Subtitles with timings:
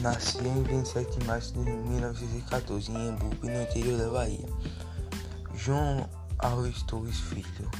[0.00, 4.46] nasceu em 27 de março de 1914 em Embu, no interior da Bahia.
[5.54, 6.08] João
[6.38, 7.70] Alves Torres Filho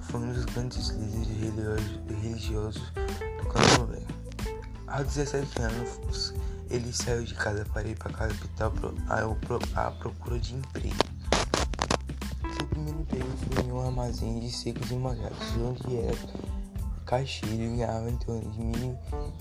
[0.00, 1.84] foi um dos grandes líderes
[2.22, 4.02] religiosos do candomblé.
[4.86, 6.34] Aos 17 anos,
[6.70, 8.72] ele saiu de casa para ir para a capital
[9.74, 10.94] à procura de emprego.
[12.56, 16.16] Seu primeiro emprego foi em um armazém de secos e molhados, onde era
[17.04, 18.98] caixeiro e ganhava em torno de mil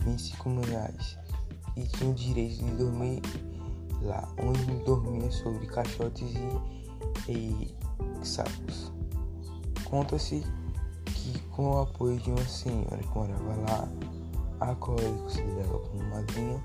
[0.08, 1.22] e cinco mil reais
[1.76, 3.22] e tinha o direito de dormir
[4.02, 6.30] lá, onde dormia sobre caixotes
[7.28, 7.76] e, e
[8.24, 8.92] sacos.
[9.86, 10.44] Conta-se
[11.06, 13.88] que com o apoio de uma senhora que morava lá,
[14.60, 16.64] a qual ele considerava como madrinha,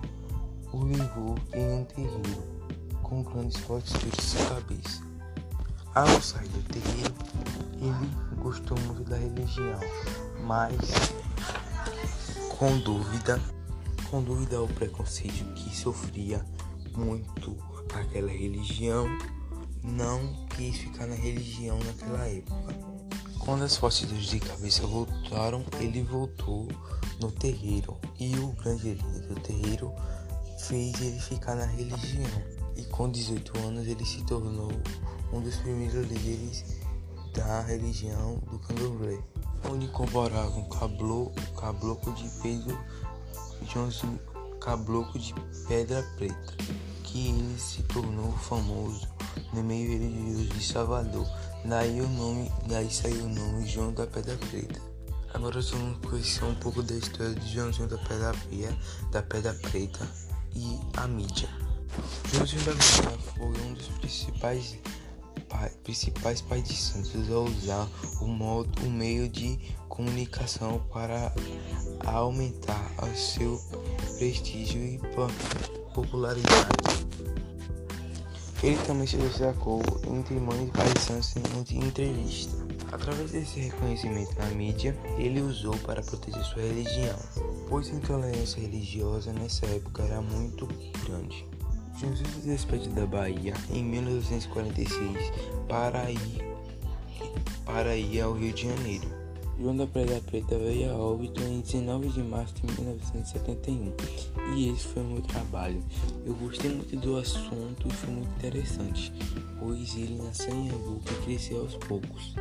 [0.72, 2.56] o levou em um terreiro
[3.02, 5.02] com grandes fortes de sua cabeça.
[5.94, 7.14] Ao sair do terreiro,
[7.80, 9.80] ele gostou muito da religião,
[10.44, 10.76] mas
[12.58, 13.40] com dúvida,
[14.10, 16.44] com dúvida ao preconceito que sofria
[16.94, 17.56] muito
[17.94, 19.06] aquela religião,
[19.82, 22.74] não quis ficar na religião naquela época.
[23.38, 26.68] Quando as forças de cabeça voltaram, ele voltou
[27.20, 29.92] no terreiro e o grande líder do terreiro
[30.58, 32.30] fez ele ficar na religião.
[32.76, 34.70] E com 18 anos ele se tornou
[35.32, 36.64] um dos primeiros líderes
[37.34, 39.18] da religião do candomblé,
[39.70, 42.78] onde comparavam cablo, cabloco de Pedro
[43.62, 44.18] Johnson
[44.60, 45.34] Cabloco de
[45.68, 46.54] Pedra Preta,
[47.02, 49.06] que ele se tornou famoso
[49.52, 51.26] no meio religioso de Salvador.
[51.64, 54.80] Daí o nome, daí saiu o nome João da Pedra Preta.
[55.34, 58.76] Agora vamos conhecer um pouco da história de Joãozinho da Pedra Preta,
[59.10, 60.08] da Pedra Preta
[60.54, 61.48] e a mídia.
[62.32, 64.80] Joãozinho da Pedra foi um dos principais pai,
[65.84, 67.88] principais pais de santos a usar
[68.20, 69.58] o modo, o meio de
[69.88, 71.32] comunicação para
[72.04, 73.60] aumentar o seu
[74.18, 75.00] prestígio e
[75.94, 76.76] popularidade.
[78.62, 82.56] Ele também se destacou entre mães e pais de santos em entrevista.
[82.90, 87.18] Através desse reconhecimento na mídia, ele usou para proteger sua religião,
[87.68, 90.66] pois a intolerância religiosa nessa época era muito
[91.04, 91.46] grande.
[91.98, 95.32] Jesus se despede da Bahia em 1946
[95.66, 96.44] para ir,
[97.64, 99.26] para ir ao Rio de Janeiro.
[99.58, 103.94] João da Praia Preta veio a óbito em 19 de março de 1971
[104.54, 105.82] e esse foi o meu trabalho.
[106.26, 109.10] Eu gostei muito do assunto e foi muito interessante,
[109.58, 112.34] pois ele nasceu em Embu e cresceu aos poucos.